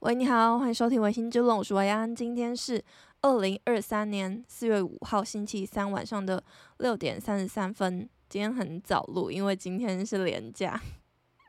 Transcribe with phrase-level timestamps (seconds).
[0.00, 2.16] 喂，你好，欢迎收听《微醺之论》，我是维安。
[2.16, 2.82] 今天是
[3.20, 6.42] 二零二三年四月五号星期三晚上的
[6.78, 8.08] 六点三十三分。
[8.26, 10.80] 今天很早录，因为今天是连假，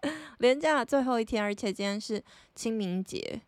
[0.39, 2.21] 连假最后一天，而且今天是
[2.53, 3.41] 清明节。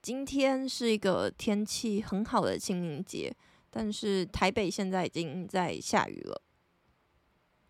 [0.00, 3.34] 今天是一个天气很好的清明节，
[3.70, 6.40] 但是台北现在已经在下雨了。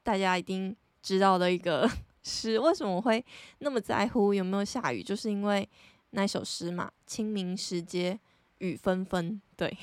[0.02, 1.90] 大家一定知道的一个。
[2.28, 3.24] 诗为什么我会
[3.60, 5.02] 那么在乎有没有下雨？
[5.02, 5.68] 就是因为
[6.10, 8.18] 那首诗嘛，“清明时节
[8.58, 9.40] 雨纷纷”。
[9.56, 9.74] 对，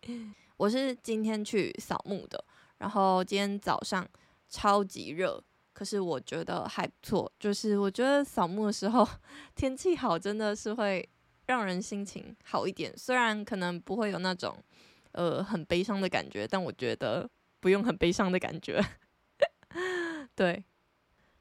[0.56, 2.42] 我是今天去扫墓的，
[2.78, 4.06] 然后今天早上
[4.48, 7.30] 超级热，可是我觉得还不错。
[7.38, 9.06] 就是我觉得扫墓的时候
[9.54, 11.06] 天气好，真的是会
[11.46, 12.96] 让人心情好一点。
[12.96, 14.56] 虽然可能不会有那种
[15.12, 17.28] 呃很悲伤的感觉，但我觉得
[17.60, 18.84] 不用很悲伤的感觉。
[20.34, 20.64] 对。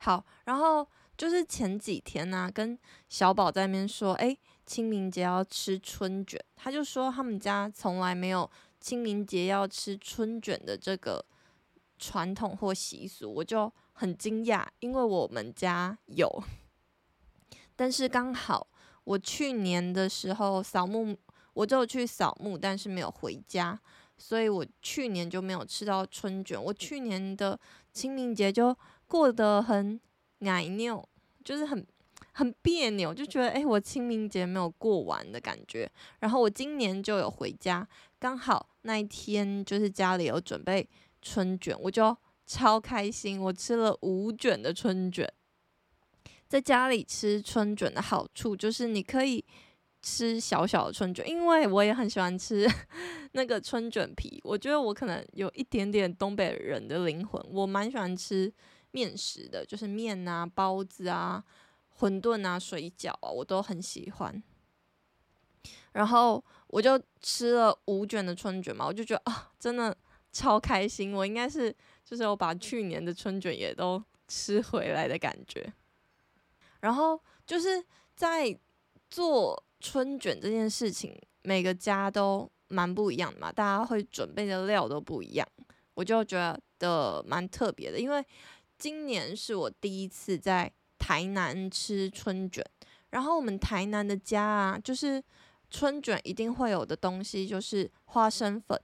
[0.01, 2.77] 好，然后就是前几天呢、跟
[3.09, 4.35] 小宝在那边说，哎，
[4.65, 11.23] 清明节要吃春卷，他就说他们家从来没有清明节要吃春卷的这个
[11.97, 16.43] 传统或习俗，我就很惊讶，因为我们家有，
[17.75, 18.65] 但是刚好
[19.03, 21.17] 我去年的时候扫墓，
[21.51, 23.77] 我就去扫墓，但是没有回家，
[24.17, 27.59] 所以我去年就没有吃到春卷，我去年的
[27.91, 28.73] 清明节就。
[29.09, 29.99] 过得很
[30.37, 31.09] 奶扭，
[31.43, 31.85] 就是很
[32.31, 35.91] 很别扭，就觉得诶，我清明节没有过完的感觉。
[36.19, 37.85] 然后我今年就有回家，
[38.19, 40.87] 刚好那一天就是家里有准备
[41.21, 43.41] 春卷，我就超开心。
[43.41, 45.27] 我吃了五卷的春卷，
[46.47, 49.43] 在家里吃春卷的好处就是你可以
[50.01, 52.65] 吃小小的春卷，因为我也很喜欢吃
[53.33, 54.39] 那个春卷皮。
[54.45, 58.53] 我觉得我可能有一点点东北人的灵魂，我蛮喜欢吃。
[58.91, 61.43] 面食的，就是面啊、包子啊、
[61.99, 64.43] 馄饨啊、水饺啊，我都很喜欢。
[65.91, 69.95] 然后我就吃了五卷的春卷嘛，我就觉得啊，真的
[70.31, 71.13] 超开心。
[71.13, 75.71] 我应该是就是我把去年的春卷也都吃回来的感觉。
[76.79, 77.83] 然后就是
[78.15, 78.57] 在
[79.09, 85.47] 做春卷这件事情，每个家都蛮不一样的嘛，大家会准备的料都不一样，
[85.95, 88.25] 我就觉得蛮特别的，因为。
[88.79, 92.65] 今年是我第一次在台南吃春卷，
[93.09, 95.21] 然后我们台南的家啊，就是
[95.69, 98.81] 春卷一定会有的东西就是花生粉。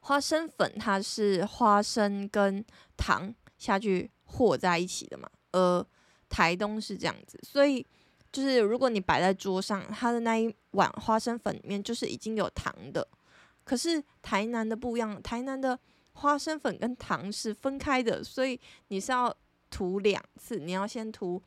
[0.00, 2.64] 花生粉它是花生跟
[2.96, 5.86] 糖下去和在一起的嘛，呃，
[6.28, 7.86] 台东是这样子，所以
[8.32, 13.06] 就是如果你摆在桌上，它的那一碗花生粉里面就是已经有糖的，
[13.62, 15.78] 可是台南的不一样，台南的。
[16.12, 19.34] 花生粉跟糖是分开的，所以你是要
[19.70, 20.56] 涂两次。
[20.56, 21.42] 你要先涂，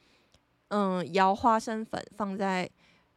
[0.69, 2.68] 嗯，摇花生粉放在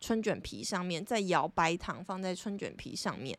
[0.01, 3.39] 春卷皮上面，再摇白糖放在春卷皮上面。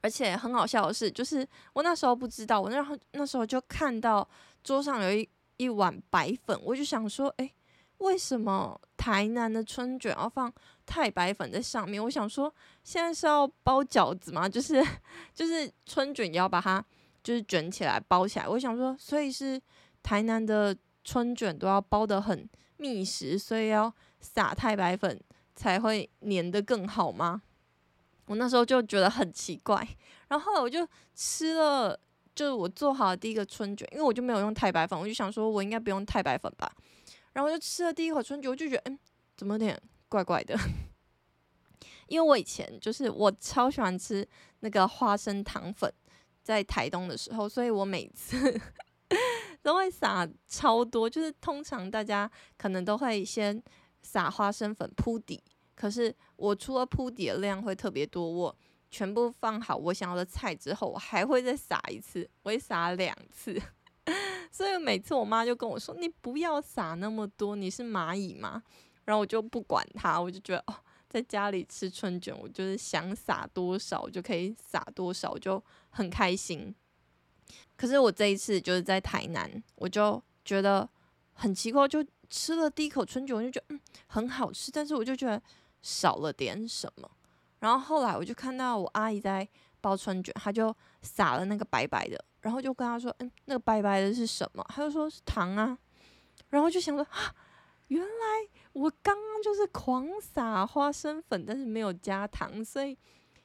[0.00, 4.26] 而且很好笑的是，就是我那时候不知道，我那那时候就看到
[4.64, 5.28] 桌上有一
[5.58, 7.52] 一碗白粉，我就想说，哎，
[7.98, 10.50] 为什么台南的春卷要放
[10.86, 12.02] 太白粉在上面？
[12.02, 14.48] 我想说，现在是要包饺子吗？
[14.48, 14.82] 就是
[15.34, 16.82] 就是春卷也要把它。
[17.22, 19.60] 就是卷起来包起来，我想说，所以是
[20.02, 25.20] 台南的春卷都要包的很密实，所以要撒太白粉
[25.54, 27.42] 才会粘的更好吗？
[28.26, 29.86] 我那时候就觉得很奇怪，
[30.28, 31.98] 然后我就吃了，
[32.34, 36.72] 就是我做好第一个春卷，因为我就没有用太白粉，我就想说我应该不用太白粉吧，
[37.32, 38.98] 然后我就吃了第一口春卷，我就觉得，嗯，
[39.36, 40.56] 怎么有点怪怪的？
[42.06, 44.26] 因为我以前就是我超喜欢吃
[44.60, 45.92] 那个花生糖粉。
[46.50, 48.60] 在台东的时候，所以我每次
[49.62, 51.08] 都会撒超多。
[51.08, 52.28] 就是通常大家
[52.58, 53.62] 可能都会先
[54.02, 55.40] 撒花生粉铺底，
[55.76, 58.56] 可是我除了铺底的量会特别多，我
[58.90, 63.56] 全部放好我想要的菜之后，我还会再撒一次，我会撒两次。
[64.50, 68.60] 所以每次我妈就跟我说：“你不要撒那么多，你是蚂蚁吗？”
[69.06, 70.74] 然后我就不管她，我就觉得哦。
[71.10, 76.72] 在家里吃春卷，我就是想撒多少就可以撒多少，就很开心。
[77.76, 80.88] 可是我这一次就是在台南，我就觉得
[81.32, 85.42] 很奇怪，就吃了第一口春卷，我就觉得嗯很好吃，但是我就觉得
[85.82, 87.10] 少了点什么。
[87.58, 89.46] 然后后来我就看到我阿姨在
[89.80, 95.76] 包春卷，她就撒了那个白白的，然后就跟她说：“嗯，那个白白的是什么？”她就说是糖啊。
[96.50, 97.34] 然后就想说啊，
[97.90, 98.48] 原来。
[98.72, 102.96] 我刚刚就是狂撒花生粉，但是没有加糖，所以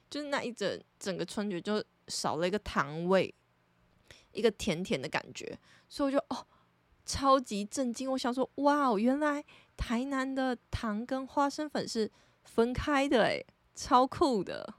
[0.08, 3.34] 就是那一整整个春卷就少了一个糖味，
[4.30, 5.58] 一个甜甜的感觉，
[5.88, 6.46] 所以我就哦
[7.04, 8.08] 超级震惊。
[8.12, 9.44] 我想说，哇哦，原来
[9.76, 12.08] 台南的糖跟花生粉是
[12.44, 13.44] 分开的，诶，
[13.74, 14.74] 超酷的。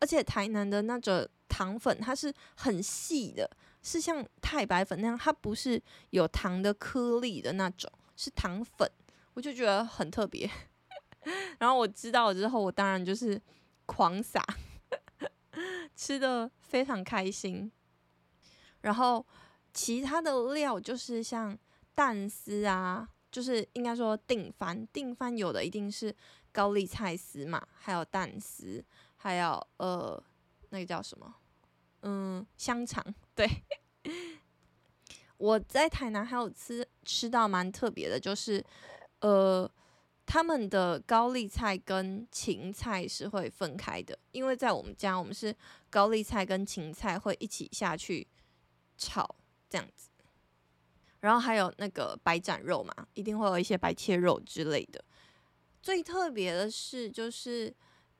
[0.00, 3.50] 而且台南的那种糖粉，它是很细的，
[3.82, 8.90] 是像太白粉那样，它不是有糖的颗粒的那种，是糖粉，
[9.34, 10.50] 我就觉得很特别。
[11.58, 13.40] 然后我知道了之后，我当然就是
[13.84, 14.44] 狂撒，
[15.94, 17.70] 吃的非常开心。
[18.80, 19.24] 然后
[19.72, 21.56] 其他的料就是像
[21.94, 26.14] 蛋丝啊，就是应该说定番，定番有的一定是
[26.52, 28.84] 高丽菜丝嘛，还有蛋丝。
[29.18, 30.22] 还有呃，
[30.68, 31.34] 那个叫什么？
[32.02, 33.04] 嗯，香肠。
[33.34, 33.48] 对，
[35.38, 38.64] 我在台南还有吃吃到蛮特别的，就是
[39.20, 39.70] 呃，
[40.24, 45.54] 他们的高丽菜跟芹菜是会分开的，因为在我们家，我们是
[45.90, 48.26] 高丽菜跟芹菜会一起下去
[48.96, 49.36] 炒
[49.68, 50.10] 这样子。
[51.20, 55.04] 然后还有那个白斩肉嘛，一定会有一些白切肉之类的。
[55.82, 57.74] 最特别的是，就是。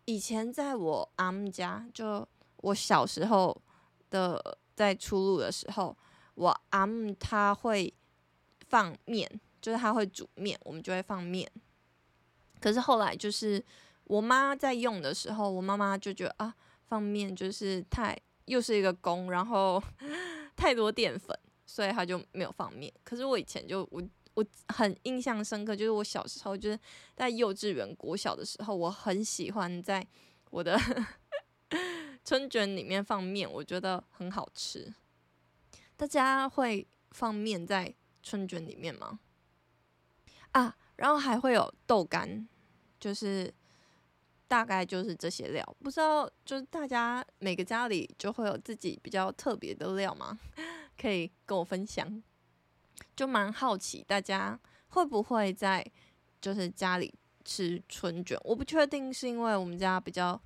[0.08, 2.24] 以前在我阿姆家，就
[2.58, 3.60] 我小时候
[4.08, 5.98] 的在出入的时候，
[6.36, 7.92] 我阿姆他会
[8.68, 9.28] 放面，
[9.60, 11.50] 就是他会煮面，我们就会放面。
[12.60, 13.62] 可是后来就是
[14.04, 16.54] 我妈在用的时候，我妈妈就觉得啊，
[16.86, 19.82] 放面就是太又是一个工，然后
[20.56, 21.36] 太多淀粉，
[21.66, 22.92] 所以他就没有放面。
[23.02, 24.02] 可是我以前就我。
[24.36, 26.78] 我很印象深刻，就是我小时候，就是
[27.14, 30.06] 在幼稚园、国小的时候，我很喜欢在
[30.50, 30.78] 我的
[32.22, 34.92] 春卷里面放面，我觉得很好吃。
[35.96, 39.20] 大家会放面在春卷里面吗？
[40.52, 42.46] 啊，然后还会有豆干，
[43.00, 43.52] 就是
[44.48, 45.76] 大概就是这些料。
[45.82, 50.38] 不知道，就是大家每个家里就会有自己比较特别的料吗？
[51.00, 52.22] 可以跟我分享。
[53.14, 54.58] 就蛮好奇，大家
[54.88, 55.84] 会不会在
[56.40, 57.12] 就是家里
[57.44, 58.38] 吃春卷？
[58.42, 60.40] 我不确定是因为我们家比较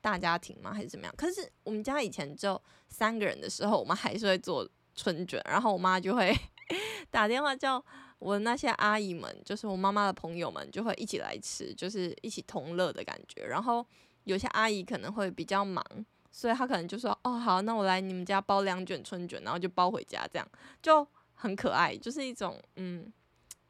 [0.00, 1.14] 大家庭吗，还是怎么样？
[1.16, 4.66] 可是我们家以前只有三个人的时候，我们还是会做
[5.00, 6.36] 春卷，然后我妈就会
[7.10, 7.82] 打电话叫
[8.18, 13.46] 我那些阿姨们，就是我妈妈的朋友们，就会一起来吃，就是一起同乐的感觉。
[13.46, 13.86] 然后
[14.24, 15.84] 有些阿姨可能会比较忙，
[16.30, 20.46] 所以她可能就说：“哦，好，那我来你们家包两卷春卷，然后就包回家，这样
[20.82, 21.06] 就。”
[21.42, 23.10] 很可爱，就是一种嗯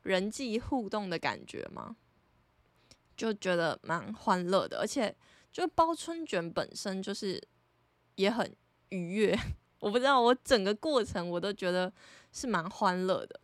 [0.02, 1.94] 人际互动的感觉嘛，
[3.16, 5.14] 就觉得蛮欢乐的，而且
[5.52, 7.40] 就包春卷本身就是
[8.16, 8.56] 也很
[8.88, 9.38] 愉悦。
[9.80, 11.92] 我不知道，我整个过程我都觉得
[12.30, 13.40] 是蛮欢乐的。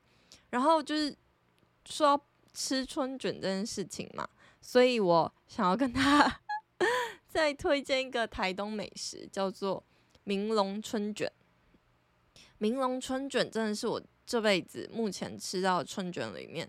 [0.51, 1.15] 然后就是
[1.87, 4.29] 说要吃春卷这件事情嘛，
[4.61, 6.41] 所以我想要跟他
[7.29, 9.85] 再推荐一个台东美食，叫做
[10.23, 11.31] 明龙春卷。
[12.59, 14.01] 明龙春卷真的是我。
[14.29, 16.69] 这辈子目前吃到的春卷里面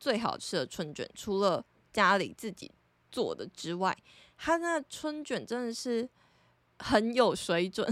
[0.00, 2.68] 最好吃的春卷，除了家里自己
[3.12, 3.96] 做的之外，
[4.36, 6.08] 它那春卷真的是
[6.80, 7.86] 很有水准。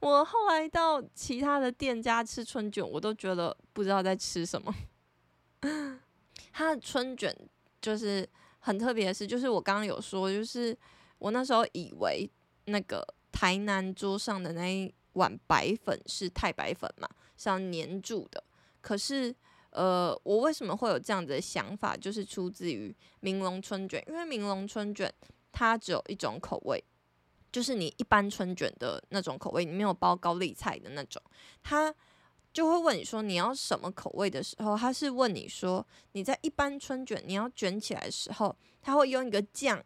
[0.00, 4.74] 我后来到其他的店家吃春卷，我都觉得不知道在吃什么。
[6.52, 7.34] 它的春卷
[7.80, 10.76] 就是很特别的是，就是我刚刚有说，就是
[11.18, 12.28] 我那时候以为
[12.64, 17.08] 那个台南桌上的那一碗白粉是太白粉嘛。
[17.36, 18.44] 是要黏住的，
[18.82, 19.34] 可是，
[19.70, 21.96] 呃，我为什么会有这样子的想法？
[21.96, 25.10] 就是出自于明龙春卷，因为明龙春卷
[25.50, 26.84] 它只有一种口味，
[27.50, 31.22] 就是你一般春卷的那种口味，你没有包高丽菜的那种，
[31.62, 31.94] 他
[32.52, 39.82] 就会问你说你要什么口味的时候，他是问你说你在一般春卷你要卷起来的时候，他会用一个酱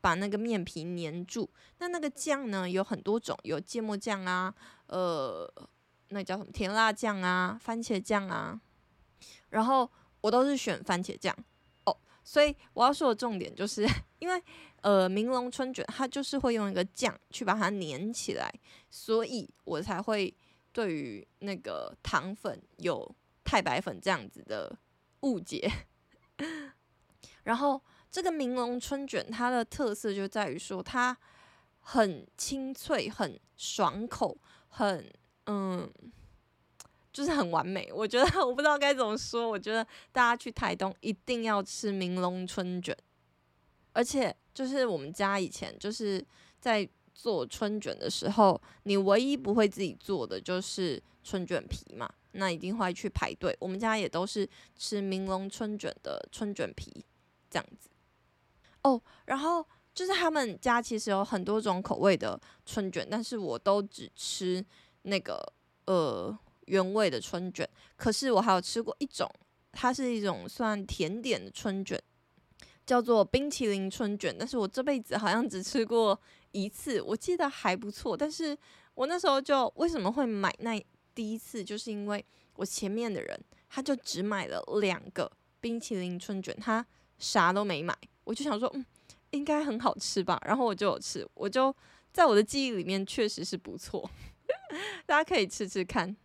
[0.00, 1.48] 把那个面皮粘住，
[1.78, 4.54] 那那个酱呢有很多种，有芥末酱啊，
[4.86, 5.52] 呃。
[6.10, 8.58] 那叫什么甜辣酱啊，番茄酱啊，
[9.50, 9.86] 然后
[10.22, 11.36] 我都是选番茄酱
[11.84, 11.94] 哦。
[12.24, 13.86] 所以我要说的重点就是，
[14.18, 14.42] 因为
[14.82, 18.52] 呃，明龙春卷它就是会用一个酱去把它粘起来，
[18.90, 20.34] 所以我才会
[20.72, 24.76] 对于那个糖粉有太白粉这样子的
[25.20, 25.70] 误解。
[27.44, 31.16] 然后这个明龙春卷它的特色就在于说，它
[31.80, 34.36] 很清脆，很爽口，
[34.68, 35.10] 很。
[35.50, 35.90] 嗯，
[37.10, 37.90] 就是很完美。
[37.90, 39.48] 我觉得我不知道该怎么说。
[39.48, 39.82] 我觉得
[40.12, 42.94] 大家去台东一定要吃明龙春卷，
[43.94, 46.26] 而且就是我们家以前就是
[46.58, 53.56] 在做春卷的时候，你唯一不会自己做的就是春卷皮嘛，那一定会去排队。
[53.60, 57.04] 我们家也都是吃明龙春卷的春卷皮
[57.48, 57.88] 这样子。
[58.82, 64.66] 哦，然后就是他们家其实有很多种口味的春卷，但是我都只吃。
[65.02, 65.40] 那个
[65.86, 66.36] 呃
[66.66, 69.30] 原味的春卷，可是我还有吃过一种
[69.72, 71.98] 它是一种算甜点的春卷，
[72.88, 74.34] 叫做冰淇淋春卷。
[74.38, 76.18] 但是我这辈子好像只吃过
[76.52, 78.16] 一次，我记得还不错。
[78.16, 78.56] 但是
[78.94, 80.82] 我那时候就为什么会买那
[81.14, 85.30] 第一次，就是因为我前面的人他就只买了两个
[85.60, 86.84] 冰淇淋春卷，他
[87.18, 87.94] 啥都没买。
[88.24, 88.82] 我就想说，嗯，
[89.32, 90.40] 应该很好吃吧。
[90.46, 91.74] 然后我就有吃，我就
[92.10, 94.10] 在我的记忆里面确实是不错，
[95.04, 96.16] 大家可以吃吃看。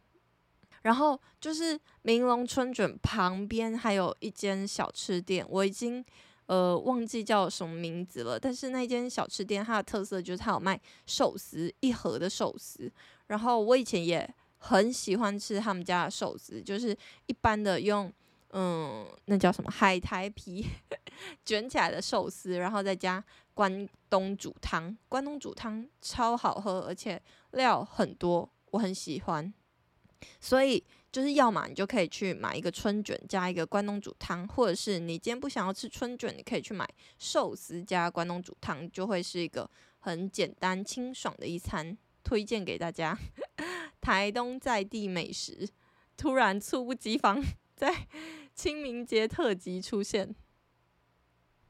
[0.84, 6.03] 然后就是明龙春卷旁边还有一间小吃店，我已经
[6.46, 8.40] 呃忘记叫什么名字了。
[8.40, 12.92] 但是那间小吃店它的特色就是它有卖寿司，一盒的寿司。
[13.28, 16.96] 然后我以前也很喜欢吃他们家的寿司，就是
[17.26, 18.12] 一般的用
[18.52, 20.66] 嗯那叫什么海苔皮
[21.44, 23.24] 卷起来的寿司，然后再加
[23.54, 27.22] 关东煮汤，关东煮汤超好喝，而且
[27.52, 29.54] 料很多，我很喜欢。
[30.39, 36.88] 所以就是要么你就可以去买一个春卷加一个关东煮汤，或者是你今天不想要吃春卷，你可以去买
[37.20, 43.18] 寿司加关东煮汤，就会是一个很简单清爽的一餐，推荐给大家。
[44.01, 45.68] 台东在地美食
[46.18, 47.42] 突然猝不及防
[47.75, 48.08] 在
[48.53, 50.36] 清明节特辑出现。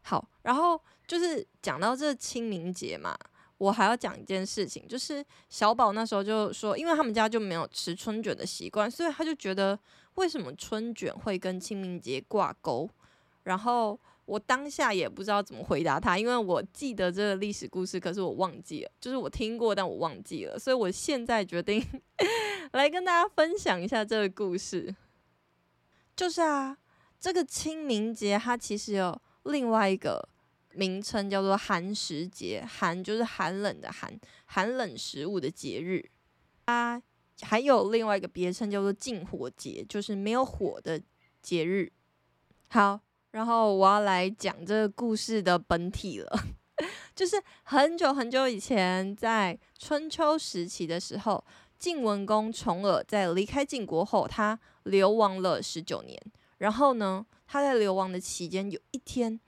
[0.01, 3.17] 好，然后就是讲到这清明节嘛。
[3.63, 9.79] 我还要讲一件事情，就是小宝那时候就说，因为他们家就没有吃春卷的习惯，所以他就觉得
[10.15, 12.89] 为什么春卷会跟清明节挂钩。
[13.43, 21.82] 然后我当下也不知道怎么回答他，因为我记得这个历史故事，可是我忘记了，就是我听过，但我忘记了，所以我现在决定
[22.74, 24.93] 来跟大家分享一下这个故事。
[26.17, 26.77] 就是啊，
[27.17, 30.27] 这个清明节它其实有另外一个。
[30.75, 34.12] 名称叫做寒食节，寒就是寒冷的寒，
[34.46, 36.03] 寒冷食物的节日。
[36.65, 37.01] 它
[37.42, 41.01] 还有另外一个别称叫做禁火节，就是没有火的
[41.42, 41.92] 节日。
[42.70, 43.00] 好，
[43.32, 46.46] 然后我要来讲这个故事的本体了，
[47.15, 51.44] 就是很久很久以前，在春秋时期的时候，
[51.77, 56.20] 晋文公重耳在离开晋国后，他流亡了十九年。
[56.60, 59.39] 然后呢，他在流亡的期间，有一天。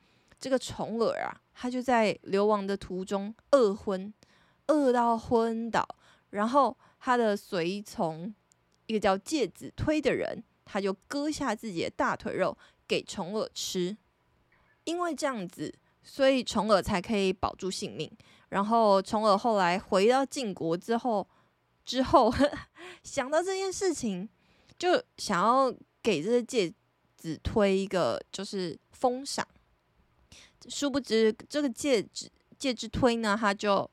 [0.45, 4.13] 这个重耳啊，他就在流亡的途中饿昏，
[4.67, 5.83] 饿到昏倒，
[6.29, 8.31] 然后他的随从
[8.85, 12.55] 一个叫介子推的人，他就割下自己的大腿肉
[12.87, 13.97] 给重耳吃，
[14.83, 15.73] 因为这样子，
[16.03, 18.15] 所以重耳才可以保住性命。
[18.49, 21.27] 然后重耳后来回到晋国之后，
[21.83, 22.31] 之后
[23.01, 24.29] 想到这件事情，
[24.77, 25.73] 就想要
[26.03, 26.71] 给这个介
[27.17, 29.43] 子推一个就是封赏。
[30.67, 33.89] 殊不知，这个介子介之推呢，他就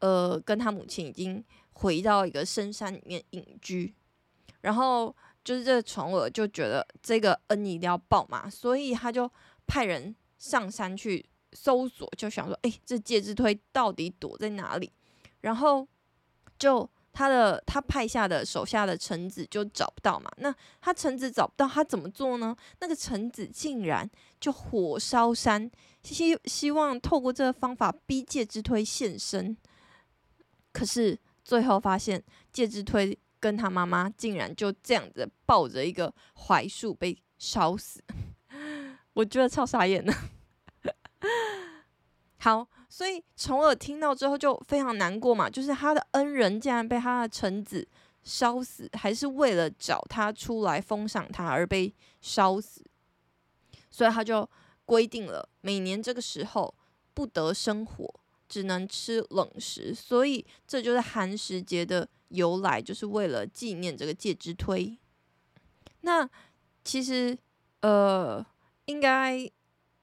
[0.00, 3.94] 呃跟他母亲已经回到一个深山里面隐居，
[4.60, 9.30] 然后就是这个重耳就觉得这个恩一定要报嘛，所以他就
[9.66, 14.92] 派人上山去搜索，就想说，诶，这介之推到底躲在哪里？
[15.40, 15.86] 然后
[16.58, 16.88] 就。
[17.14, 22.54] 他的他派下的手下的臣子就找不到嘛，那他臣子找不到，他怎么做呢？
[22.80, 25.70] 那个臣子竟然就火烧山，
[26.02, 29.56] 希希望透过这个方法逼介之推现身。
[30.72, 32.20] 可是最后发现
[32.52, 38.02] 介之推跟他妈妈竟然就这样子抱着一个槐树被烧死，
[39.14, 40.12] 我觉得超傻眼的。
[42.44, 42.68] 好。
[42.86, 47.88] 所以重耳听到之后就非常难过嘛，就是他的恩人竟然被他的臣子
[48.22, 52.84] 烧死，还是为了找他出来封赏他而被烧死，
[53.90, 54.48] 所以他就
[54.84, 56.72] 规定了每年这个时候
[57.14, 58.08] 不得生火，
[58.48, 64.96] 只能吃冷食，所以这就是寒食节的由来，就是为了纪念这个介之推。
[66.02, 66.28] 那
[66.84, 67.36] 其实
[67.80, 68.44] 呃
[68.84, 69.50] 应该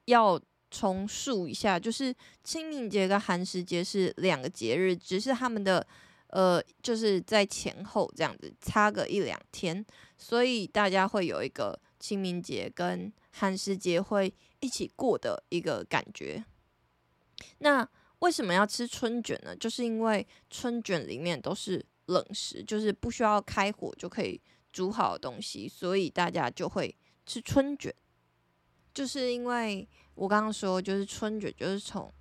[0.04, 0.38] 要。
[0.72, 5.86] 重述一下，就是清明节跟寒食节是两个节日，只是他们的
[6.28, 9.84] 呃，就是在前后这样子差个一两天，
[10.16, 16.42] 所以大家会有一个清明节跟寒食节会一起过的一个感觉。
[17.58, 17.86] 那
[18.20, 19.54] 为什么要吃春卷呢？
[19.54, 24.40] 就是因为春卷里面都是冷食，就是不需要开火就可以
[24.72, 27.94] 煮好的东西，所以大家就会吃春卷，
[28.92, 29.88] 就是因为。
[30.14, 32.12] 我刚刚说，就是春卷就是从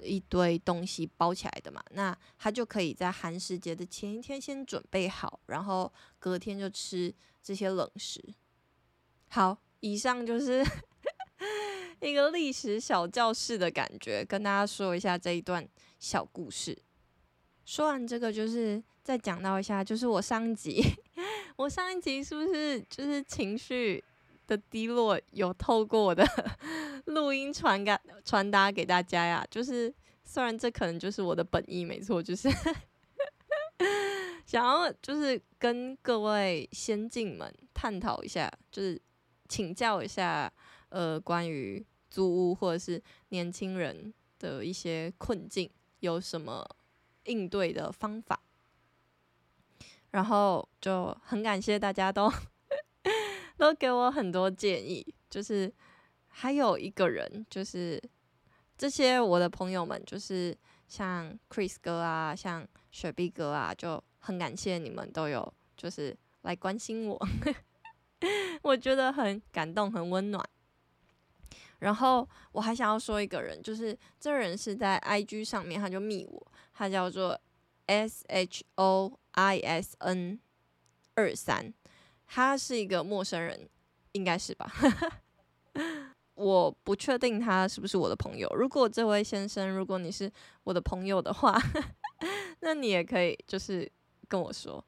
[0.00, 8.22] 一堆东西包起来的嘛，那他就可以在寒食节的前一天先准备好，然后隔天就吃这些冷食。
[9.30, 10.64] 好，以上就是
[12.00, 15.68] 一个历史小教室的感觉，跟大家说一下这一段
[15.98, 16.78] 小故事。
[17.64, 20.80] 说完这个，就是再讲到一下，就是我上一集，
[21.56, 24.02] 我上一集是不是就是情绪
[24.46, 26.24] 的低落有透过我的
[27.06, 29.46] 录音传感传达给大家呀。
[29.50, 29.92] 就是
[30.24, 32.48] 虽然这可能就是我的本意没错，就是
[34.46, 39.00] 想要就是跟各位先进们探讨一下，就是
[39.48, 40.52] 请教一下，
[40.90, 45.70] 呃，关于租屋或者是年轻人的一些困境，
[46.00, 46.64] 有什么
[47.24, 48.40] 应对的方法？
[50.10, 52.30] 然后就很感谢大家都
[53.64, 55.72] 都给我很多建议，就是
[56.28, 57.98] 还有一个人，就是
[58.76, 60.54] 这些我的朋友们，就是
[60.86, 67.18] 像 Chris 哥啊，像雪碧哥啊，就很感谢你们都有就是来关心我，
[68.60, 70.46] 我觉得很感动，很温暖。
[71.78, 77.40] 然后我还想要说一个人，就是这人是在 IG 上面，他就密我，他叫做
[77.86, 79.18] S H O。
[79.36, 80.38] I S N
[81.16, 81.74] 二三，
[82.34, 83.68] 他是一个陌生人，
[84.10, 84.68] 应该是吧？
[86.34, 88.48] 我不确定他是不是我的朋友。
[88.56, 90.28] 如果这位先生，如果你是
[90.64, 91.56] 我的朋友的话，
[92.58, 93.88] 那你也可以就是
[94.26, 94.84] 跟我说，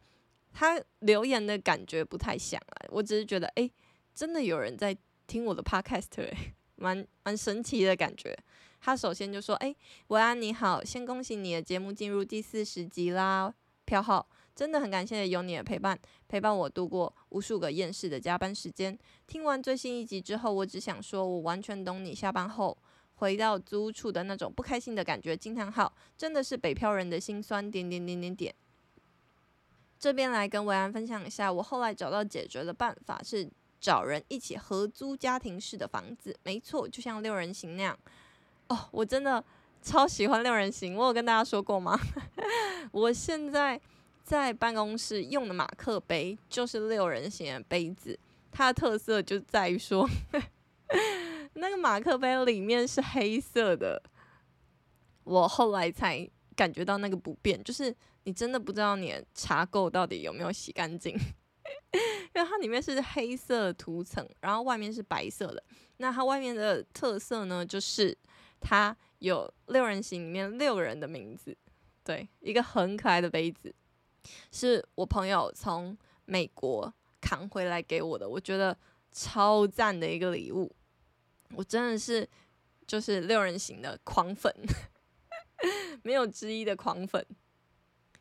[0.53, 2.89] 他留言的感觉不太像啊。
[2.89, 3.71] 我只是觉得，哎，
[4.13, 4.97] 真的有人在
[5.29, 8.37] 听我的 podcast，哎，蛮蛮神奇的感觉。
[8.81, 9.73] 他首先就说，哎，
[10.09, 13.55] 维安你好，先恭喜你的节目进入第四十集啦。
[13.85, 15.97] 票号真的很感谢有你的陪伴，
[16.27, 18.99] 陪伴我度过无数个厌世的加班时间。
[19.27, 22.75] 听完最新一集之后，我只想说，我完全懂你下班后
[23.17, 25.37] 回到租处的那种不开心的感觉。
[25.37, 27.71] 惊叹号，真的是北漂人的心酸。
[27.71, 28.55] 点点点点点。
[29.99, 33.47] 这边来跟维安分享一下，我后来找到解决的办法是
[33.79, 36.35] 找人一起合租家庭式的房子。
[36.43, 37.99] 没错，就像六人行那样。
[38.69, 39.45] 哦，我真的。
[39.83, 41.97] 超喜欢六人行，我有跟大家说过吗？
[42.91, 43.81] 我现在
[44.27, 48.19] 在办公室用的马克杯就是六人行的杯子，
[48.51, 50.05] 它的特色就在于说，
[51.55, 54.03] 那个马克杯里面是黑色的。
[55.23, 61.15] 我后来才感觉到那个不便，就是你真的不知道你的茶垢到底有没有洗干净，
[62.35, 65.63] 因为它里面是黑色涂层，然后外面是白色的。
[65.99, 68.19] 那它外面的特色呢，就是
[68.61, 68.97] 它。
[69.21, 71.57] 有六人行里面六个人的名字，
[72.05, 73.75] 对，一个很可爱的杯子，
[74.51, 78.77] 是我朋友从美国扛回来给我的，我觉得
[79.13, 80.71] 超赞的一个礼物，
[81.55, 82.29] 我真的是
[82.87, 84.53] 就是六人行的狂粉，
[86.03, 87.25] 没有之一的狂粉。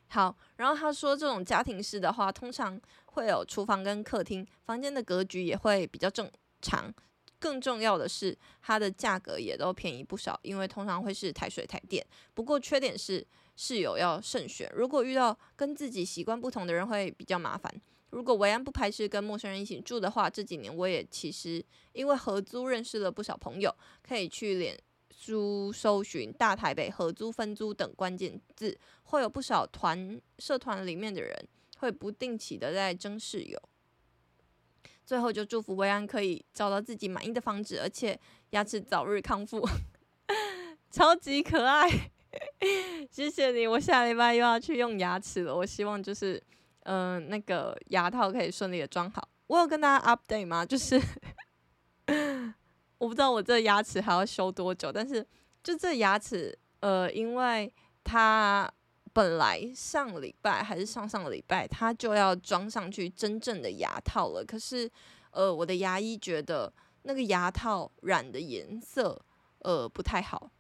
[0.08, 6.94] 好，然后他说这种家庭式的话，通常会有厨房跟客厅，房间的格局也会比较正常。
[7.38, 12.04] 更重要的是，它的价格也都便宜不少，因为通常会是台水台电。
[12.34, 17.74] 不过缺点是室友要慎选，如果遇到跟自己习惯不同的人会比较麻烦。
[18.12, 24.78] 如果维安不排斥跟陌生人一起住的话，这几年我也其实因为合租认识了不少朋友，可以去脸
[25.10, 31.48] 书搜寻“大台北合租分租”等关键字，会有不少团社团里面的人
[31.80, 33.62] 会不定期的在争室友。
[35.06, 38.18] 最后就祝福维安可以找到自己满意的房子，而且
[38.52, 39.68] 牙齿早日康复，
[40.90, 42.12] 超级可爱，
[43.12, 43.68] 谢谢你！
[43.68, 46.42] 我下礼拜又要去用牙齿了，我希望就是
[46.84, 49.28] 嗯、那个牙套可以顺利的装好。
[49.48, 50.66] 我有跟大家 update 吗？
[50.66, 51.02] 就是
[52.98, 55.26] 我不知道我这牙齿还要修多久，但是
[55.64, 58.72] 就这牙齿呃，因为它。
[59.14, 64.44] 本来上礼拜还是上上个礼拜，他就要装上去真正的牙套了。
[64.44, 64.92] 可是，
[65.32, 69.18] 呃，我的牙医觉得那个牙套染的颜色，
[69.60, 70.52] 呃，不太好，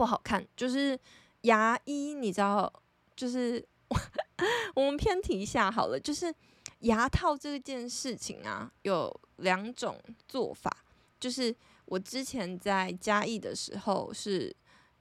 [0.00, 0.42] 不好看。
[0.56, 0.98] 就是
[1.42, 2.72] 牙医，你知道，
[3.14, 3.62] 就是
[4.74, 6.00] 我们偏题一下好了。
[6.00, 6.34] 就是
[6.78, 10.74] 牙套这件事情啊，有两种做法。
[11.20, 14.56] 就是我之前在嘉义的时候是，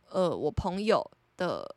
[0.09, 1.01] 呃，我朋友
[1.37, 1.75] 的。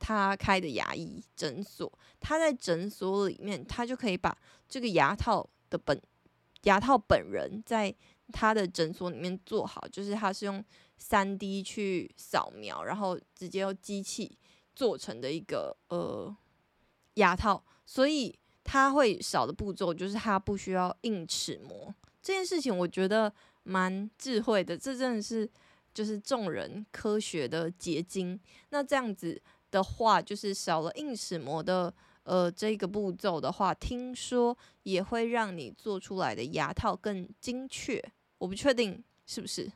[0.00, 4.32] 他开的牙医诊所，他在诊所里面，他就可以把
[4.68, 6.00] 这个牙套的本
[6.62, 7.92] 牙套本人在
[8.32, 10.64] 他的诊所里面做好，就是他是用
[10.98, 14.36] 三 D 去扫描，然后直接用机器
[14.74, 16.36] 做成的一个呃
[17.14, 23.32] 牙套，所以它会少的步骤就是它不需要印齿模，这件事情我觉得
[23.62, 25.48] 蛮智慧的，这真的是
[25.94, 28.38] 就是众人科学的结晶。
[28.68, 29.40] 那这样子。
[29.70, 38.02] 的话，就是少了印齿模的呃这个步骤的话，听说也会让你做出来的牙套更精确。
[38.38, 39.70] 我不确定是不是，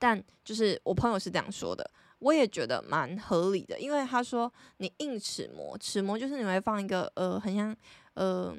[0.00, 3.78] 但就是我朋友是这样说的，我也觉得蛮合理的。
[3.78, 7.76] 因为他说你硬齿膜，齿膜就是你会放一个呃很像
[8.14, 8.52] 呃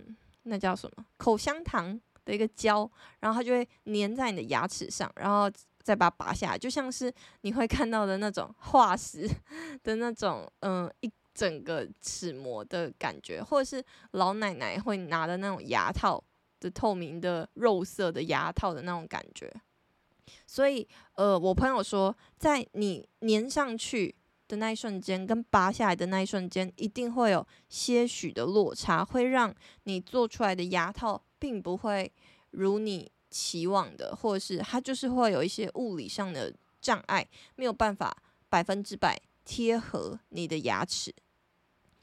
[0.43, 5.51] 那叫什么口香糖的一个胶，然后它就会粘在你的牙齿上，然后
[5.81, 9.27] 再把它拔下来，就像是你会看到的那种化石
[9.81, 16.23] 的那种，嗯、一整个齿膜的感觉，或者是老奶奶会拿的那种牙套
[16.59, 19.51] 的透明的肉色的牙套的那种感觉。
[20.45, 24.15] 所以，呃，我朋友说，在你粘上去
[24.47, 29.53] 的那一瞬间，跟拔下来的那一瞬间，一定会有些许的落差，会让
[29.83, 32.11] 你做出来的牙套并不会
[32.51, 38.15] 如你期望的，或者是它就是会有一些物理上的障碍，没有办法
[38.49, 41.13] 百分之百贴合你的牙齿。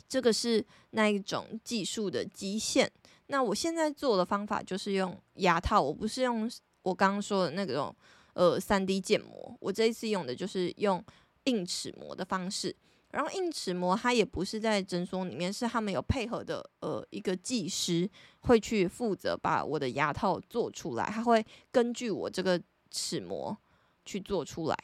[0.08, 2.90] 这个是那一种技术的极限。
[3.26, 6.50] 那我现在做的方法就是用牙套，我不是用
[6.88, 7.94] 我刚刚说的那种
[8.34, 11.04] 呃 3D 建模，我这一次用的就是用。
[11.44, 12.76] 硬齿模的方式，
[13.10, 18.06] 然后硬齿模它也不是在诊所里面，是他们有配合的呃一个技师
[18.40, 23.56] 会去负责把我的牙套做出来，他会根据我这个齿模
[24.04, 24.76] 去做出来。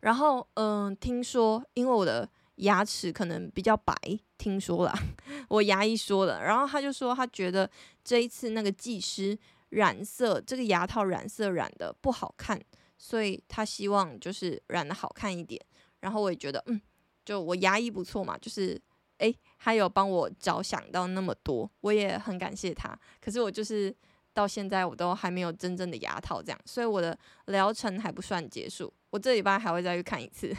[0.00, 2.26] 然后嗯、听说因为我的
[2.56, 3.94] 牙齿可能比较白，
[4.38, 4.94] 听说啦，
[5.50, 7.68] 我牙医说的，然后他就说他觉得
[8.02, 9.38] 这一次那个技师
[9.72, 12.58] 染色这个牙套染色染得不好看。
[13.04, 15.60] 所以他希望就是染得好看一点，
[15.98, 16.80] 然后我也觉得，嗯，
[17.24, 18.80] 就我牙医不错嘛，就是，
[19.18, 22.96] 诶，他有帮我着想到那么多，我也很感谢他。
[23.20, 23.92] 可是我就是
[24.32, 30.54] 到现在我都还没有真正的牙套这样，所以我的疗程还不算结束，我这礼拜还会再去看一次。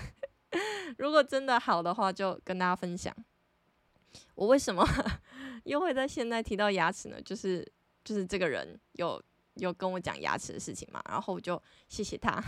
[0.99, 3.15] 如果真的好的话，就跟大家分享。
[4.35, 4.85] 我为什么
[5.63, 7.21] 又会在现在提到牙齿呢？
[7.21, 7.65] 就是
[8.03, 9.21] 就是这个人有。
[9.57, 12.43] 有跟我讲牙齿的事情嘛，然后我就谢谢他。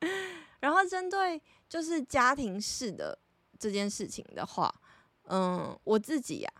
[0.60, 3.18] 然后针对就是家庭式的
[3.58, 4.70] 这件事情的话，
[5.22, 6.52] 嗯，我自己呀、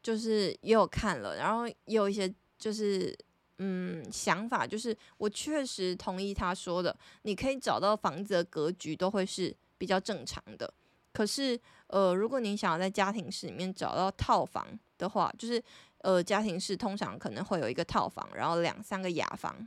[0.00, 3.12] 就是也有看了，然后也有一些就是
[3.58, 10.72] 嗯想法，就是我确实同意他说的，你可以找到房子的格局都会是比较正常的。
[11.12, 15.60] 可是呃，如果你想要在家庭式里面找到套房的话，就是。
[16.06, 19.66] 呃，家庭式通常可能会有一个套房，然后两三个雅房，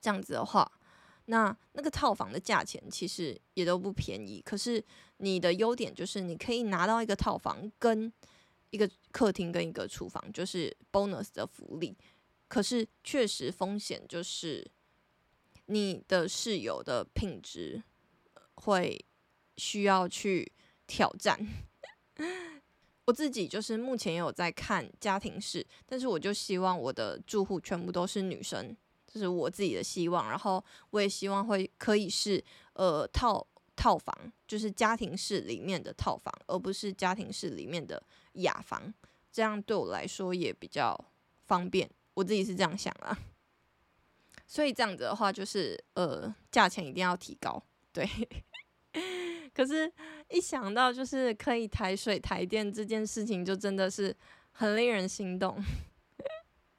[0.00, 0.68] 这样子的话，
[1.26, 4.42] 那那个套房的价钱其实也都不便宜。
[4.44, 4.84] 可是
[5.18, 8.12] 你的优点就是你可以拿到一个套房跟
[8.70, 11.96] 一个客厅跟一个厨房，就是 bonus 的福利。
[12.48, 14.68] 可是确实风险就是
[15.66, 17.80] 你的室友的品质
[18.54, 19.04] 会
[19.58, 20.50] 需要去
[20.88, 21.38] 挑战。
[23.06, 30.28] 我自己就是目前有在看家庭式，但是我就希望我的住户全部都是女生，这是我自己的希望。
[30.28, 32.42] 然后我也希望会可以是
[32.72, 38.92] 呃套套房，就是家庭式里面的套房，而不是家庭式里面的雅房。
[39.30, 40.98] 这样对我来说也比较
[41.46, 43.16] 方便，我自己是这样想啊。
[44.48, 48.08] 所以这样子的话，就是呃价钱一定要提高，对。
[49.56, 49.90] 可是，
[50.28, 54.14] 一想到就是可以台水台电这件事情，就真的是
[54.52, 55.56] 很令人心动。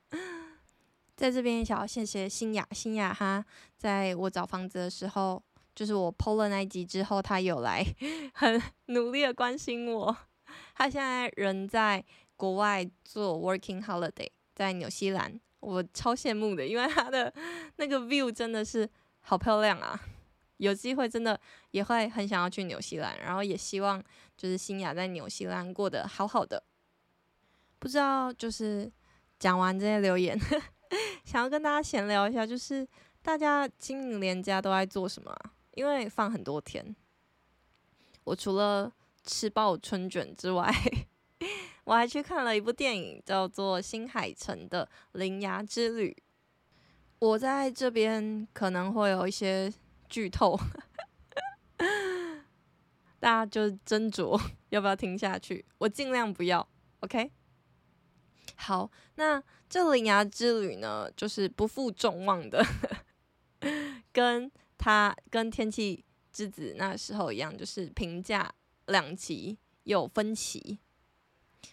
[1.17, 3.43] 在这边，想要谢谢新雅，新雅哈，
[3.75, 5.41] 在我找房子的时候，
[5.73, 7.83] 就是我 PO 了那一集之后，他有来
[8.35, 10.15] 很努力的关心我。
[10.75, 17.33] 他现在人在国外做 working holiday，在纽西兰，我超羡慕的，因为他的
[17.77, 18.87] 那个 view 真的是
[19.21, 19.99] 好漂亮啊。
[20.57, 21.39] 有机会真的
[21.71, 24.03] 也会很想要去纽西兰，然后也希望
[24.35, 26.61] 就是新雅在纽西兰过得好好的。
[27.79, 28.91] 不知道就是
[29.37, 30.35] 讲完这些留言，
[31.23, 32.87] 想要跟大家闲聊一下，就是
[33.21, 35.31] 大家清明连假都在做什么？
[35.75, 36.95] 因为放很多天，
[38.23, 38.91] 我除了
[39.23, 40.73] 吃爆春卷之外，
[41.85, 44.89] 我还去看了一部电影，叫做新海诚的
[45.19, 46.17] 《铃芽之旅》。
[47.19, 49.71] 我在这边可能会有一些。
[50.09, 50.59] 剧透，
[53.19, 54.39] 大家就斟酌
[54.69, 55.65] 要不要听下去。
[55.77, 56.67] 我尽量不要
[57.01, 57.31] ，OK。
[58.55, 62.65] 好，那这《铃芽之旅》呢，就是不负众望的，
[64.11, 68.51] 跟他跟《天气之子》那时候一样，就是评价
[68.87, 70.79] 两极有分歧。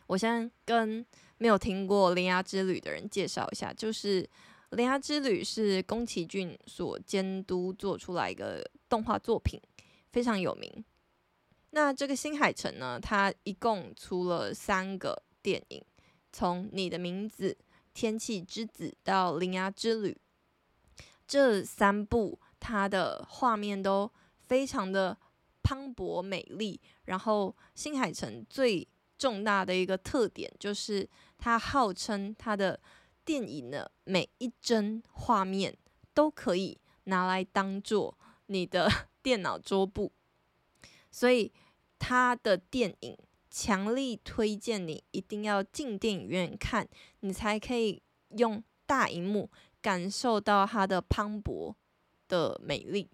[0.06, 1.04] 我先跟
[1.38, 4.22] 没有听过《铃芽之旅》的人介绍一下，就是。
[4.74, 9.60] 《铃芽之旅》是宫崎骏所监督做出来一个动画作品，
[10.12, 10.84] 非常有名。
[11.70, 15.84] 那这个新海诚呢，他一共出了三个电影，
[16.32, 17.50] 从《你的名字》、
[17.92, 20.16] 《天气之子》到《铃芽之旅》，
[21.26, 25.18] 这三部它的画面都非常的
[25.62, 26.80] 磅礴美丽。
[27.06, 28.86] 然后新海诚最
[29.18, 32.78] 重大的一个特点就是，他号称他的
[33.24, 35.76] 电影的每一帧画面
[36.12, 38.90] 都可以拿来当做 你的
[39.22, 40.12] 电脑桌布，
[41.10, 41.52] 所以
[41.98, 43.16] 他的电影
[43.50, 46.86] 强力推荐你一定要进电影院看，
[47.20, 48.02] 你才可以
[48.36, 51.74] 用大荧幕感受到它的磅礴
[52.28, 53.10] 的美丽。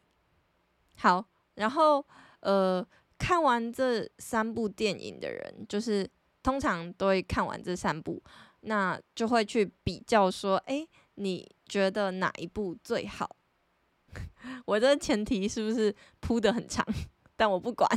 [0.96, 2.05] 好，然后
[2.40, 2.85] 呃，
[3.18, 6.09] 看完这三部电影的人，就是
[6.42, 8.23] 通常都会看完这三部，
[8.61, 13.37] 那就会去比较说，哎，你觉得哪一部最好？
[14.66, 16.85] 我这前提是不是铺得很长？
[17.37, 17.88] 但我不管。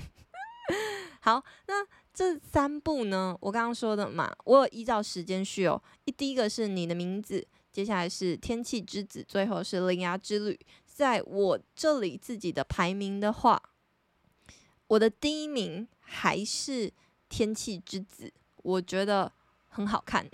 [1.22, 3.38] 好，那这三部呢？
[3.42, 5.82] 我刚刚说的嘛，我有依照时间序哦。
[6.06, 10.60] 一第一个是你的名字，接下来是天气之子，最后是铃芽之旅。
[10.86, 13.62] 在我这里自己的排名的话，
[14.88, 16.94] 我的第一名还是
[17.30, 19.32] 天气之子，我觉得
[19.74, 20.26] 很好看。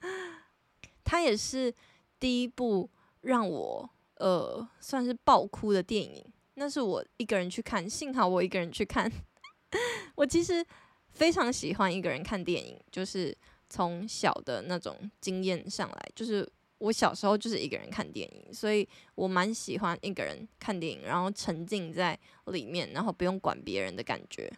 [1.04, 1.72] 它也是
[2.18, 2.90] 第一部
[3.22, 3.90] 让我。
[4.18, 9.12] 呃，算是爆哭的电影，那是我一个人去看，幸好我一个人去看。
[10.16, 10.64] 我其实
[11.10, 13.36] 非常喜欢一个人看电影，就是
[13.68, 24.50] 从小的那种经验上来，就是我小时候就是一个人看电影，所以我蛮喜欢一个人看电影，然后沉浸在里面，然后不用管别人的感觉。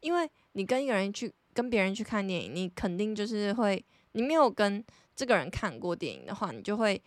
[0.00, 4.84] 因为你跟一个人去跟别人去看电影，你肯定就是会，你没有跟
[5.14, 7.02] 这个人看过电影的话，你就会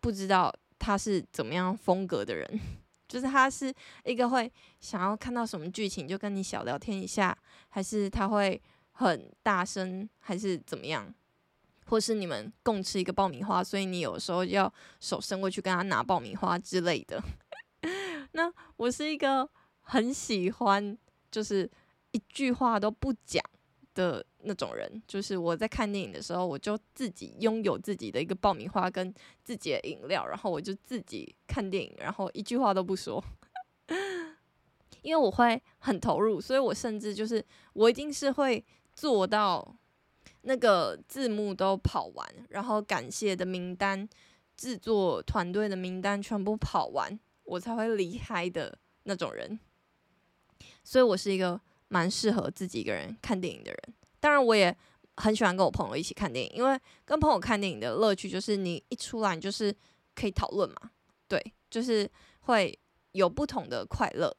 [0.00, 0.54] 不知道。
[0.82, 2.60] 他是怎么样风格的人？
[3.06, 3.70] 就是他是
[4.02, 7.36] 一个会想要看到什么剧情就跟你小聊天一下，
[7.68, 8.58] 还是他会
[8.92, 11.14] 很大声，还是怎么样？
[11.84, 17.22] 或是你们共吃一个爆米花，所以你有时候要手伸过去跟他拿爆米花之类的。
[18.32, 19.46] 那我是一个
[19.82, 20.96] 很喜欢，
[21.30, 21.70] 就是
[22.12, 23.44] 一句话都不讲
[24.00, 29.12] 的那种人，就是我在看电影的时候，我就自己拥有自己的一个爆米花跟
[29.44, 33.22] 自己的饮料，然后我就自己看电影，然后一句话都不说，
[35.02, 39.76] 因为我会很投入，所以我甚至就是我一定是会做到
[40.42, 44.08] 那个字幕都跑完，然后感谢的名单、
[44.56, 49.60] 制作团队的名单全部跑完，我才会离开的那种人，
[50.82, 51.60] 所以我是一个。
[51.90, 54.74] 蛮适合自己一个人看电影的人，当然我也
[55.16, 59.74] 很喜欢跟我朋友一起看电影，因为跟朋友看电影的乐趣就是你一出来你就是
[60.14, 60.92] 可以讨论嘛，
[61.26, 62.08] 对，就是
[62.42, 62.78] 会
[63.10, 64.34] 有不同的快乐。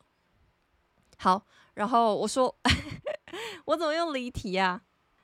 [1.18, 2.56] 好，然后我说
[3.66, 4.82] 我怎么又离题啊？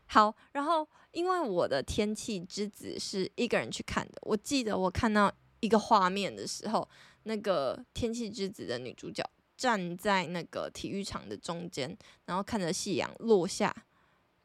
[0.07, 6.87] 好，然后因为我的《天气之子》是一个人去看的，我记得我看到一个画面的时候，
[7.23, 9.23] 那个《天气之子》的女主角。
[9.57, 13.75] 站在那个体育场的中间，然后看着夕阳落下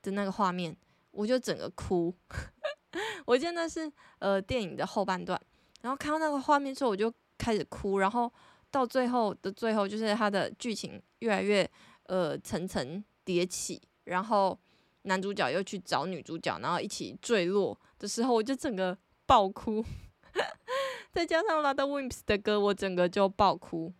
[0.00, 0.74] 的那个画面，
[1.10, 2.12] 我就整个哭。
[3.26, 5.40] 我记得那是呃电影的后半段，
[5.82, 7.98] 然后看到那个画面之后，我就开始哭。
[7.98, 8.32] 然后
[8.70, 11.70] 到最后的最后，就是它的剧情越来越
[12.04, 14.58] 呃层层叠起，然后
[15.02, 18.96] 男主角又去找女主角，然后一起坠落的时候，我就整个
[19.26, 19.84] 爆哭。
[21.12, 23.92] 再加上 RADWIMPS 的歌，我整个就爆哭。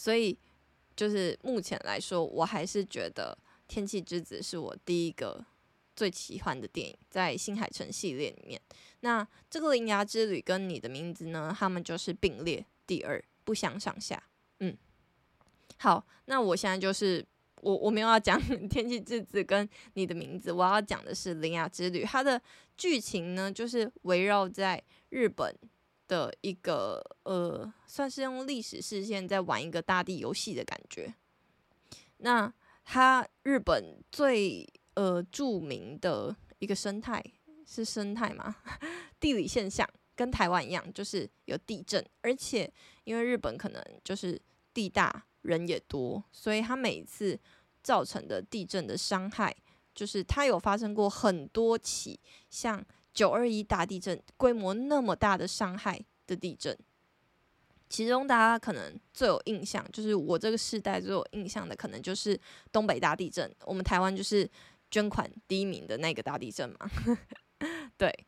[0.00, 0.34] 所以，
[0.96, 3.36] 就是目前来说，我还是觉得
[3.68, 5.44] 《天气之子》是我第一个
[5.94, 8.58] 最喜欢的电影，在新海诚系列里面。
[9.00, 14.22] 那这个《铃芽之旅》跟你的名字呢，他们就是并列第二，不相上下。
[14.60, 14.74] 嗯，
[15.76, 17.22] 好，那我现在就是
[17.60, 22.04] 我我没有要讲 《天气之子》跟你的名字，我要讲的是《铃芽之旅》。
[22.06, 22.40] 它的
[22.78, 25.54] 剧情呢，就是围绕在日本。
[26.10, 31.14] 的一个呃，算是用历史事件在玩一个大地游戏的感觉。
[32.16, 32.52] 那
[32.84, 37.22] 它日本最呃著名的一个生态
[37.64, 38.56] 是生态吗？
[39.20, 42.68] 地理现象跟台湾一样，就是有地震，而且
[43.04, 44.40] 因为日本可能就是
[44.74, 47.38] 地大人也多，所以它每一次
[47.84, 49.54] 造成的地震的伤害，
[49.94, 52.18] 就是它有发生过很多起
[52.48, 52.84] 像。
[53.12, 56.78] 九二一大地震规模那么大的伤害的地震，
[57.88, 62.38] 其中大家可能最有印象，就是我这个世代最有印象的，可能就是
[62.70, 63.52] 东北大地震。
[63.64, 64.48] 我们台湾就是
[64.90, 66.88] 捐款第一名的那个大地震嘛。
[67.98, 68.26] 对，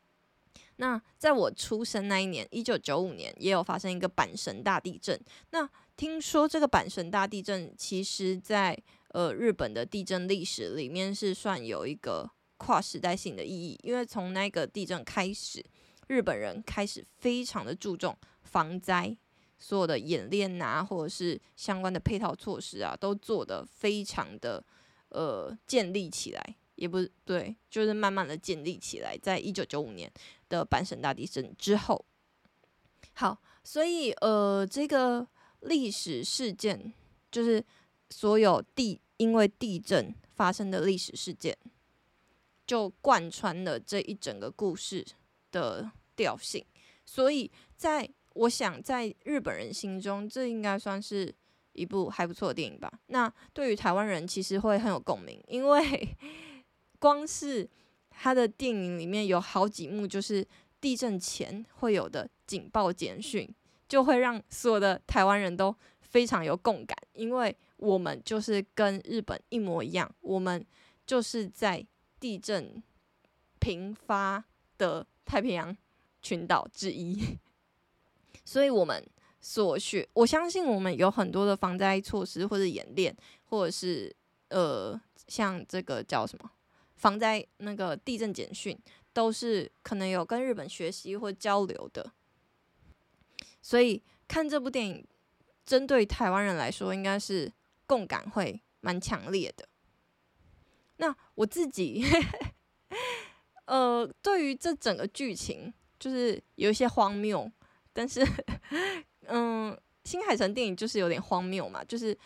[0.77, 5.19] 那在我出生那一年，一九九五年，也有发生一个阪神大地震。
[5.51, 8.77] 那听说这个阪神大地震，其实在
[9.11, 12.33] 呃日本的地震历史里面是算有一个。
[12.65, 15.65] 跨时代性的意义，因为从那个地震开始，
[16.07, 19.17] 日本人开始非常的注重防灾，
[19.59, 24.63] 所有的演练啊，或者是相关的配套措施啊，都做得非常的
[25.09, 30.09] 呃建立起来，也不对，就是慢慢的建立起来，在一九九五年
[30.49, 32.05] 的阪神大地震之后。
[33.15, 35.27] 好，所以呃，这个
[35.63, 36.93] 历史事件
[37.29, 37.65] 就是
[38.11, 41.57] 所有地因为地震发生的历史事件，
[42.67, 45.05] 就贯穿了这一整个故事
[45.51, 46.65] 的调性。
[47.05, 51.35] 所以在我想，在日本人心中，这应该算是
[51.73, 52.91] 一部还不错的电影吧。
[53.07, 56.17] 那对于台湾人，其实会很有共鸣，因为
[56.99, 57.69] 光是
[58.09, 60.47] 他的电影里面有好几幕，就是
[60.81, 63.53] 地震前会有的警报简讯，
[63.89, 70.65] 就会让所有的台湾人都非常有共感，因为我们就是跟日本一模一样，我们
[71.05, 71.85] 就是在
[72.23, 72.81] 地震
[73.59, 74.45] 频发
[74.79, 75.77] 的太平洋
[76.23, 77.37] 群岛之一。
[78.47, 79.05] 所以我们
[79.41, 83.13] 所学，我相信我们有很多的防灾措施，或者演练，
[83.47, 84.15] 或者是
[84.51, 86.49] 呃，像这个叫什么
[86.95, 88.79] 防灾那个地震简讯，
[89.13, 92.13] 都是可能有跟日本学习或交流的。
[93.61, 95.05] 所以看这部电影，
[95.67, 97.53] 针对台湾人来说，应该是
[97.85, 99.69] 共感会蛮强烈的。
[100.97, 102.05] 那我自己，
[103.65, 107.51] 呃，对于这整个剧情，就是有一些荒谬。
[107.93, 108.27] 但是，
[109.27, 112.17] 嗯，新海诚电影就是有点荒谬嘛，就是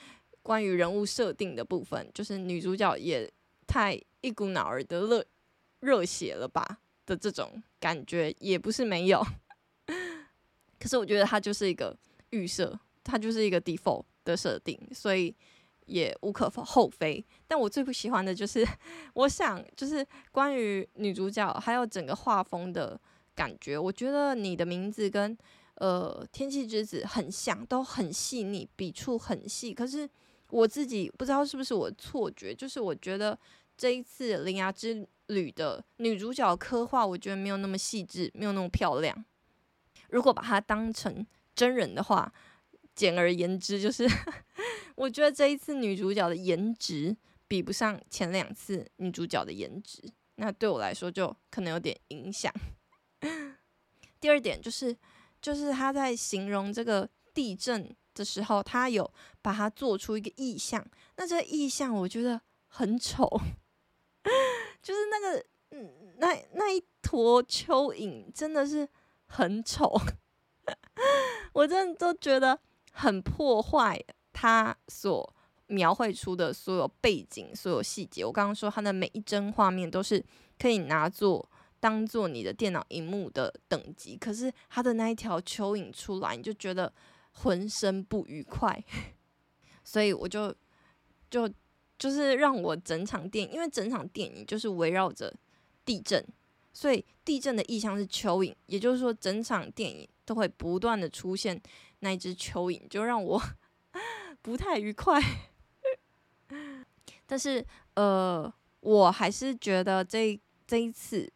[0.42, 3.28] 关于人物设定的部分，就是女主角也
[3.66, 5.24] 太一股脑儿的热
[5.80, 9.26] 热血了吧的这种感觉也不是没有。
[10.78, 11.96] 可是我觉得它就是一个
[12.30, 15.34] 预设，它就是一个 default 的设定，所以
[15.86, 17.24] 也无可厚非。
[17.48, 18.64] 但我最不喜欢的就是，
[19.14, 23.00] 我想就是关于女主角还有整个画风的。
[23.36, 25.36] 感觉我觉得你的名字跟
[25.74, 29.74] 呃天气之子很像，都很细腻，笔触很细。
[29.74, 30.08] 可是
[30.48, 33.38] 我自己不知道是不是我错觉，就是我觉得
[33.76, 39.22] 这一次《铃芽之旅》的女主角刻画，我觉得没有那么细致，没有那么漂亮。
[40.08, 42.32] 如果把它当成真人的话，
[42.94, 44.08] 简而言之，就是
[44.96, 50.02] 我觉得这一次女主角的颜值比不上前两次女主角的颜值，
[50.34, 52.52] 那对我来说就可能有点影响。
[54.18, 54.96] 第二点就是，
[55.40, 59.08] 就是他在形容这个地震的时候，他有
[59.42, 60.84] 把它做出一个意象。
[61.16, 63.28] 那这意象我觉得很丑，
[64.82, 68.88] 就是那个嗯，那那一坨蚯蚓真的是
[69.26, 69.94] 很丑，
[71.52, 72.58] 我真的都觉得
[72.92, 74.02] 很破坏
[74.36, 75.34] 他所
[75.68, 78.22] 描绘出的所有背景、所有细节。
[78.22, 80.22] 我刚刚说他的每一帧画面都是
[80.58, 81.48] 可以拿作。
[81.78, 86.92] 当做你的电脑荧幕的等级，可是他的那一条蚯蚓出来，你就觉得
[87.32, 88.82] 浑身不愉快，
[89.84, 90.52] 所以我就
[91.30, 91.48] 就
[91.98, 95.32] 就是让我整场电影，因为整场电影就是围绕着
[95.84, 96.26] 地震，
[96.72, 101.60] 所以地震的意象是蚯蚓，也就是说整场电影都会不断的出现
[102.00, 103.40] 那一只蚯蚓，就让我
[104.46, 105.20] 不太愉快。
[107.26, 111.28] 但是呃，我还是觉得这这一次。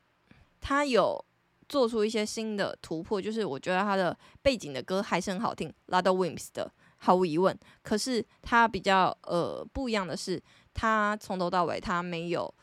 [0.60, 1.24] 他有
[1.68, 7.58] 做出一些新的突破，就是我觉得他的背景的歌还是很好听，RADWIMPS 的毫无疑问。
[7.82, 10.40] 可是他比较呃不一样的是，
[10.72, 12.54] 他从头到尾他没有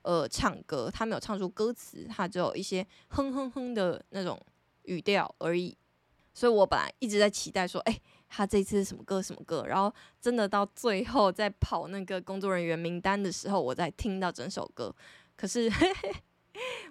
[0.00, 4.40] 呃唱歌，他没有唱出歌词，他只有一些哼哼哼的那种
[4.84, 5.76] 语调而已。
[6.34, 8.00] 所以我本来一直在期待说，哎，
[8.34, 9.64] 他这次是什么歌什么歌？
[9.68, 14.94] 然后真的到最后在跑那个工作人员名单的时候，我才听到整首歌。
[15.36, 15.68] 可是。
[15.70, 16.12] 嘿嘿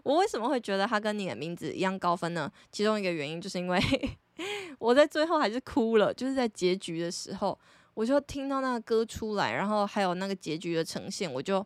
[0.04, 2.52] 我为什么会觉得他跟你的名字一样高分呢？
[2.72, 3.80] 其中一个原因就是因为
[4.80, 7.58] 我在最后还是哭了，就是在结局的时候，
[7.94, 11.66] 我就听到那个歌出来，然后还有那个结局的呈现，我就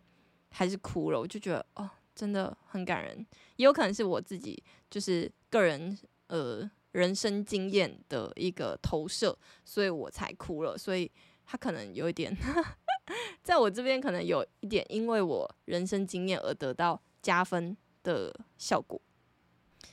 [0.50, 1.20] 还是哭了。
[1.20, 10.78] 我就觉得哦，真的很感人，也有可能是我自己就是个人呃人生经验的一个投射，所以我才哭了。
[10.78, 11.12] 所以
[11.46, 12.36] 他可能有一点，
[13.44, 19.00] 在我这边可能有一点，因为我人生经验而得到加分的效果，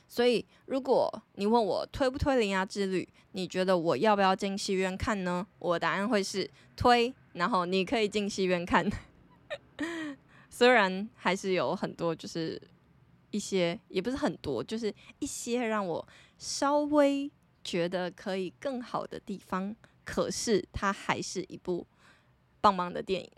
[0.06, 3.02] 所以如果你问我推不推《铃芽之旅》，
[3.32, 5.44] 你觉得我要不要进戏院看呢？
[5.58, 8.88] 我答案会是推，然后你可以进戏院看。
[10.48, 12.60] 虽然还是有很多，就是
[13.30, 16.06] 一些也不是很多，就是一些让我
[16.42, 17.30] 稍微
[17.62, 21.86] 觉得可以更好的地方，可是它还是一部
[22.60, 23.30] 棒棒的电影。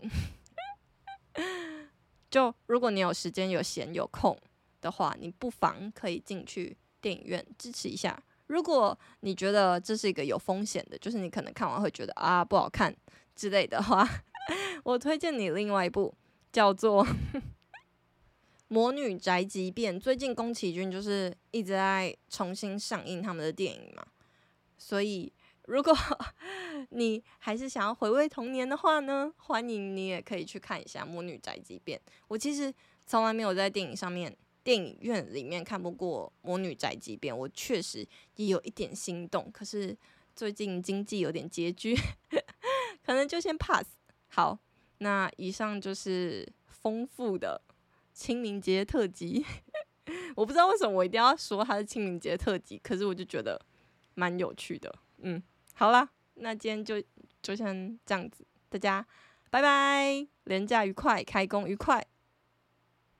[2.31, 4.35] 就如果你有时间、有闲、有空。
[4.81, 8.21] 的话，你不妨可以进去电影院支持一下。
[8.45, 12.95] 如果你觉得这是一个有风险的，就是你可能看完会觉得啊不好看
[13.35, 14.07] 之类的话，
[14.85, 16.13] 我推荐你另外一部
[16.51, 17.03] 叫做
[18.67, 24.05] 魔女宅急便》，最近宫崎骏就是一直在重新上映他们的电影嘛，
[24.77, 25.31] 所以
[25.65, 25.95] 如果
[26.89, 31.97] 你还是想要回味童年的话呢，欢迎你也可以去看一下《魔女宅急便》。
[32.27, 32.73] 我其实
[33.05, 39.49] 从来没有在电影上面、电影院里面看不过《魔女宅急便》，我确实也有一点心动。
[39.51, 39.95] 可是
[40.35, 41.95] 最近经济有点拮据，
[43.05, 43.85] 可能就先 pass。
[44.27, 44.57] 好，
[44.97, 47.61] 那以上就是丰富的。
[48.15, 49.45] 清明节特辑，
[50.35, 53.61] 我不知道为什么我一定要说它是清明节特辑，可是我就觉得
[54.13, 54.95] 蛮有趣的。
[55.17, 55.43] 嗯，
[55.73, 57.03] 好啦，那今天就
[57.41, 59.05] 就先这样子，大家
[59.49, 62.07] 拜拜，廉价愉快，开工愉快。